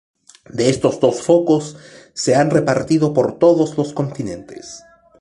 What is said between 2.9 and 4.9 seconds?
por todos los continentes.